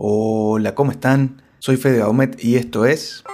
Hola, 0.00 0.76
¿cómo 0.76 0.92
están? 0.92 1.42
Soy 1.58 1.76
Fede 1.76 2.02
Aumet 2.02 2.44
y 2.44 2.54
esto 2.54 2.86
es... 2.86 3.24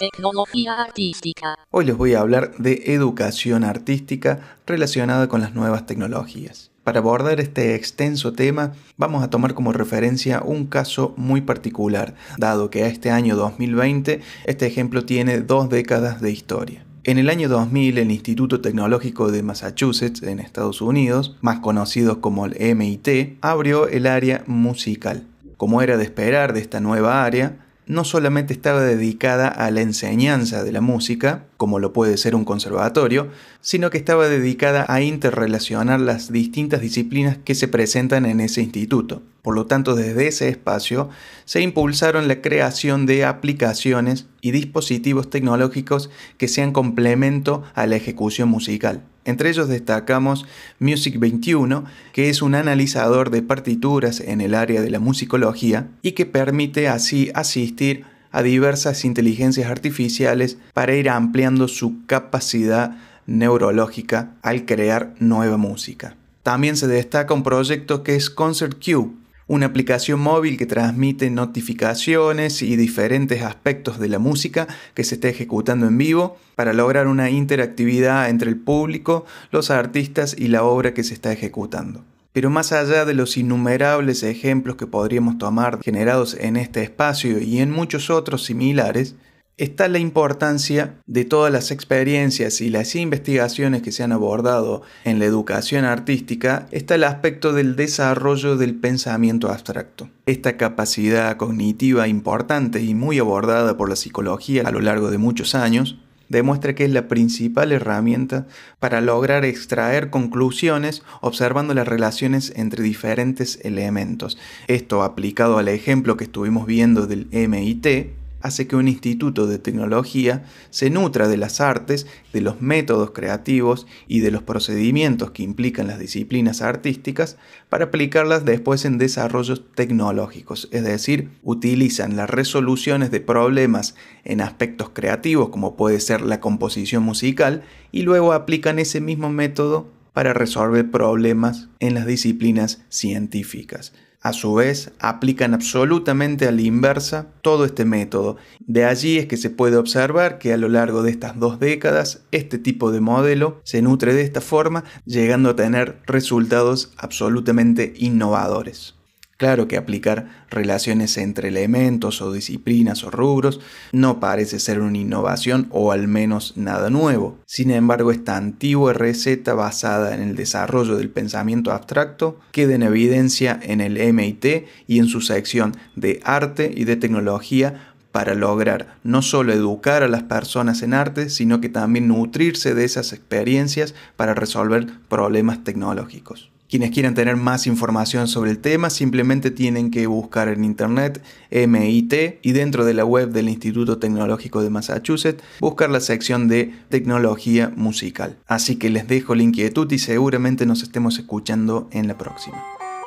Tecnología 0.00 0.82
artística. 0.82 1.54
Hoy 1.70 1.84
les 1.84 1.96
voy 1.96 2.14
a 2.14 2.20
hablar 2.22 2.56
de 2.58 2.82
educación 2.86 3.62
artística 3.62 4.40
relacionada 4.66 5.28
con 5.28 5.42
las 5.42 5.54
nuevas 5.54 5.86
tecnologías. 5.86 6.72
Para 6.82 6.98
abordar 6.98 7.38
este 7.38 7.76
extenso 7.76 8.32
tema, 8.32 8.72
vamos 8.96 9.22
a 9.22 9.30
tomar 9.30 9.54
como 9.54 9.72
referencia 9.72 10.42
un 10.44 10.66
caso 10.66 11.14
muy 11.16 11.40
particular, 11.40 12.16
dado 12.36 12.68
que 12.68 12.82
a 12.82 12.88
este 12.88 13.12
año 13.12 13.36
2020 13.36 14.22
este 14.44 14.66
ejemplo 14.66 15.04
tiene 15.04 15.38
dos 15.38 15.68
décadas 15.68 16.20
de 16.20 16.32
historia. 16.32 16.87
En 17.04 17.16
el 17.16 17.30
año 17.30 17.48
2000, 17.48 17.98
el 17.98 18.10
Instituto 18.10 18.60
Tecnológico 18.60 19.30
de 19.30 19.42
Massachusetts, 19.42 20.22
en 20.22 20.40
Estados 20.40 20.80
Unidos, 20.80 21.36
más 21.40 21.60
conocido 21.60 22.20
como 22.20 22.44
el 22.44 22.56
MIT, 22.76 23.38
abrió 23.40 23.88
el 23.88 24.06
área 24.06 24.42
musical. 24.46 25.24
Como 25.56 25.80
era 25.80 25.96
de 25.96 26.04
esperar 26.04 26.52
de 26.52 26.60
esta 26.60 26.80
nueva 26.80 27.24
área, 27.24 27.56
no 27.86 28.04
solamente 28.04 28.52
estaba 28.52 28.82
dedicada 28.82 29.48
a 29.48 29.70
la 29.70 29.80
enseñanza 29.80 30.64
de 30.64 30.72
la 30.72 30.80
música, 30.80 31.44
como 31.58 31.80
lo 31.80 31.92
puede 31.92 32.16
ser 32.16 32.36
un 32.36 32.44
conservatorio, 32.44 33.28
sino 33.60 33.90
que 33.90 33.98
estaba 33.98 34.28
dedicada 34.28 34.86
a 34.88 35.02
interrelacionar 35.02 36.00
las 36.00 36.32
distintas 36.32 36.80
disciplinas 36.80 37.36
que 37.44 37.56
se 37.56 37.66
presentan 37.66 38.26
en 38.26 38.38
ese 38.38 38.62
instituto. 38.62 39.22
Por 39.42 39.56
lo 39.56 39.66
tanto, 39.66 39.96
desde 39.96 40.28
ese 40.28 40.48
espacio 40.48 41.10
se 41.44 41.60
impulsaron 41.60 42.28
la 42.28 42.40
creación 42.42 43.06
de 43.06 43.24
aplicaciones 43.24 44.26
y 44.40 44.52
dispositivos 44.52 45.30
tecnológicos 45.30 46.10
que 46.36 46.46
sean 46.46 46.72
complemento 46.72 47.64
a 47.74 47.86
la 47.86 47.96
ejecución 47.96 48.48
musical. 48.48 49.02
Entre 49.24 49.50
ellos 49.50 49.68
destacamos 49.68 50.46
Music 50.78 51.18
21, 51.18 51.84
que 52.12 52.30
es 52.30 52.40
un 52.40 52.54
analizador 52.54 53.30
de 53.30 53.42
partituras 53.42 54.20
en 54.20 54.40
el 54.40 54.54
área 54.54 54.80
de 54.80 54.90
la 54.90 55.00
musicología 55.00 55.88
y 56.02 56.12
que 56.12 56.24
permite 56.24 56.86
así 56.86 57.32
asistir 57.34 58.04
a 58.30 58.42
diversas 58.42 59.04
inteligencias 59.04 59.70
artificiales 59.70 60.58
para 60.74 60.94
ir 60.94 61.08
ampliando 61.08 61.68
su 61.68 62.04
capacidad 62.06 62.96
neurológica 63.26 64.32
al 64.42 64.64
crear 64.64 65.14
nueva 65.18 65.56
música. 65.56 66.16
También 66.42 66.76
se 66.76 66.86
destaca 66.86 67.34
un 67.34 67.42
proyecto 67.42 68.02
que 68.02 68.16
es 68.16 68.30
Concert 68.30 68.82
Q, 68.82 69.14
una 69.48 69.66
aplicación 69.66 70.20
móvil 70.20 70.56
que 70.56 70.66
transmite 70.66 71.30
notificaciones 71.30 72.62
y 72.62 72.76
diferentes 72.76 73.42
aspectos 73.42 73.98
de 73.98 74.08
la 74.08 74.18
música 74.18 74.68
que 74.94 75.04
se 75.04 75.16
está 75.16 75.28
ejecutando 75.28 75.86
en 75.86 75.98
vivo 75.98 76.36
para 76.54 76.72
lograr 76.72 77.06
una 77.06 77.30
interactividad 77.30 78.28
entre 78.28 78.50
el 78.50 78.56
público, 78.56 79.24
los 79.50 79.70
artistas 79.70 80.36
y 80.38 80.48
la 80.48 80.64
obra 80.64 80.92
que 80.92 81.02
se 81.04 81.14
está 81.14 81.32
ejecutando. 81.32 82.04
Pero 82.38 82.50
más 82.50 82.70
allá 82.70 83.04
de 83.04 83.14
los 83.14 83.36
innumerables 83.36 84.22
ejemplos 84.22 84.76
que 84.76 84.86
podríamos 84.86 85.38
tomar 85.38 85.82
generados 85.82 86.36
en 86.38 86.56
este 86.56 86.84
espacio 86.84 87.40
y 87.40 87.58
en 87.58 87.72
muchos 87.72 88.10
otros 88.10 88.44
similares, 88.44 89.16
está 89.56 89.88
la 89.88 89.98
importancia 89.98 91.00
de 91.04 91.24
todas 91.24 91.52
las 91.52 91.72
experiencias 91.72 92.60
y 92.60 92.70
las 92.70 92.94
investigaciones 92.94 93.82
que 93.82 93.90
se 93.90 94.04
han 94.04 94.12
abordado 94.12 94.82
en 95.02 95.18
la 95.18 95.24
educación 95.24 95.84
artística, 95.84 96.68
está 96.70 96.94
el 96.94 97.02
aspecto 97.02 97.52
del 97.52 97.74
desarrollo 97.74 98.56
del 98.56 98.76
pensamiento 98.76 99.48
abstracto. 99.48 100.08
Esta 100.26 100.56
capacidad 100.56 101.36
cognitiva 101.38 102.06
importante 102.06 102.80
y 102.80 102.94
muy 102.94 103.18
abordada 103.18 103.76
por 103.76 103.88
la 103.88 103.96
psicología 103.96 104.62
a 104.64 104.70
lo 104.70 104.80
largo 104.80 105.10
de 105.10 105.18
muchos 105.18 105.56
años, 105.56 105.98
demuestra 106.28 106.74
que 106.74 106.84
es 106.84 106.90
la 106.90 107.08
principal 107.08 107.72
herramienta 107.72 108.46
para 108.80 109.00
lograr 109.00 109.44
extraer 109.44 110.10
conclusiones 110.10 111.02
observando 111.20 111.74
las 111.74 111.88
relaciones 111.88 112.52
entre 112.56 112.82
diferentes 112.82 113.58
elementos. 113.62 114.38
Esto 114.66 115.02
aplicado 115.02 115.58
al 115.58 115.68
ejemplo 115.68 116.16
que 116.16 116.24
estuvimos 116.24 116.66
viendo 116.66 117.06
del 117.06 117.28
MIT, 117.30 118.17
hace 118.48 118.66
que 118.66 118.76
un 118.76 118.88
instituto 118.88 119.46
de 119.46 119.58
tecnología 119.58 120.44
se 120.70 120.90
nutra 120.90 121.28
de 121.28 121.36
las 121.36 121.60
artes, 121.60 122.06
de 122.32 122.40
los 122.40 122.60
métodos 122.60 123.12
creativos 123.12 123.86
y 124.08 124.20
de 124.20 124.30
los 124.30 124.42
procedimientos 124.42 125.30
que 125.30 125.42
implican 125.44 125.86
las 125.86 125.98
disciplinas 125.98 126.60
artísticas 126.60 127.36
para 127.68 127.86
aplicarlas 127.86 128.44
después 128.44 128.84
en 128.84 128.98
desarrollos 128.98 129.62
tecnológicos, 129.74 130.68
es 130.72 130.84
decir, 130.84 131.30
utilizan 131.42 132.16
las 132.16 132.28
resoluciones 132.28 133.10
de 133.10 133.20
problemas 133.20 133.94
en 134.24 134.40
aspectos 134.40 134.90
creativos 134.92 135.50
como 135.50 135.76
puede 135.76 136.00
ser 136.00 136.22
la 136.22 136.40
composición 136.40 137.02
musical 137.02 137.62
y 137.92 138.02
luego 138.02 138.32
aplican 138.32 138.78
ese 138.78 139.00
mismo 139.00 139.30
método 139.30 139.88
para 140.12 140.32
resolver 140.32 140.90
problemas 140.90 141.68
en 141.78 141.94
las 141.94 142.06
disciplinas 142.06 142.82
científicas. 142.88 143.92
A 144.20 144.32
su 144.32 144.54
vez, 144.54 144.90
aplican 144.98 145.54
absolutamente 145.54 146.48
a 146.48 146.52
la 146.52 146.62
inversa 146.62 147.28
todo 147.40 147.64
este 147.64 147.84
método. 147.84 148.36
De 148.58 148.84
allí 148.84 149.16
es 149.18 149.26
que 149.26 149.36
se 149.36 149.48
puede 149.48 149.76
observar 149.76 150.38
que 150.38 150.52
a 150.52 150.56
lo 150.56 150.68
largo 150.68 151.02
de 151.02 151.10
estas 151.12 151.38
dos 151.38 151.60
décadas 151.60 152.22
este 152.32 152.58
tipo 152.58 152.90
de 152.90 153.00
modelo 153.00 153.60
se 153.62 153.80
nutre 153.80 154.14
de 154.14 154.22
esta 154.22 154.40
forma, 154.40 154.84
llegando 155.04 155.50
a 155.50 155.56
tener 155.56 156.00
resultados 156.06 156.92
absolutamente 156.96 157.94
innovadores. 157.96 158.97
Claro 159.38 159.68
que 159.68 159.76
aplicar 159.76 160.46
relaciones 160.50 161.16
entre 161.16 161.50
elementos 161.50 162.20
o 162.20 162.32
disciplinas 162.32 163.04
o 163.04 163.10
rubros 163.12 163.60
no 163.92 164.18
parece 164.18 164.58
ser 164.58 164.80
una 164.80 164.98
innovación 164.98 165.68
o 165.70 165.92
al 165.92 166.08
menos 166.08 166.54
nada 166.56 166.90
nuevo. 166.90 167.38
Sin 167.46 167.70
embargo, 167.70 168.10
esta 168.10 168.36
antigua 168.36 168.94
receta 168.94 169.54
basada 169.54 170.12
en 170.16 170.22
el 170.22 170.34
desarrollo 170.34 170.96
del 170.96 171.10
pensamiento 171.10 171.70
abstracto 171.70 172.40
queda 172.50 172.74
en 172.74 172.82
evidencia 172.82 173.56
en 173.62 173.80
el 173.80 173.96
MIT 173.96 174.66
y 174.88 174.98
en 174.98 175.06
su 175.06 175.20
sección 175.20 175.76
de 175.94 176.18
arte 176.24 176.72
y 176.74 176.82
de 176.82 176.96
tecnología 176.96 177.92
para 178.10 178.34
lograr 178.34 178.96
no 179.04 179.22
solo 179.22 179.52
educar 179.52 180.02
a 180.02 180.08
las 180.08 180.24
personas 180.24 180.82
en 180.82 180.94
arte, 180.94 181.30
sino 181.30 181.60
que 181.60 181.68
también 181.68 182.08
nutrirse 182.08 182.74
de 182.74 182.84
esas 182.84 183.12
experiencias 183.12 183.94
para 184.16 184.34
resolver 184.34 184.88
problemas 185.08 185.62
tecnológicos. 185.62 186.50
Quienes 186.68 186.90
quieran 186.90 187.14
tener 187.14 187.36
más 187.36 187.66
información 187.66 188.28
sobre 188.28 188.50
el 188.50 188.58
tema 188.58 188.90
simplemente 188.90 189.50
tienen 189.50 189.90
que 189.90 190.06
buscar 190.06 190.48
en 190.48 190.64
internet 190.64 191.22
MIT 191.50 192.40
y 192.42 192.52
dentro 192.52 192.84
de 192.84 192.92
la 192.92 193.06
web 193.06 193.30
del 193.30 193.48
Instituto 193.48 193.98
Tecnológico 193.98 194.62
de 194.62 194.68
Massachusetts 194.68 195.42
buscar 195.60 195.88
la 195.88 196.00
sección 196.00 196.46
de 196.46 196.74
tecnología 196.90 197.72
musical. 197.74 198.36
Así 198.46 198.76
que 198.76 198.90
les 198.90 199.08
dejo 199.08 199.34
la 199.34 199.44
inquietud 199.44 199.90
y 199.90 199.98
seguramente 199.98 200.66
nos 200.66 200.82
estemos 200.82 201.18
escuchando 201.18 201.88
en 201.90 202.06
la 202.06 202.18
próxima. 202.18 202.62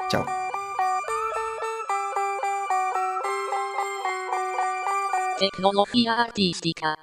Chao. 0.09 0.25
Tecnología 5.37 6.13
artística. 6.21 6.95